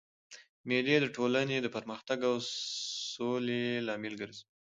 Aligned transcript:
مېلې 0.67 0.95
د 1.01 1.05
ټولني 1.15 1.57
د 1.61 1.67
پرمختګ 1.75 2.19
او 2.29 2.35
سولي 3.13 3.63
لامل 3.87 4.13
ګرځي. 4.21 4.43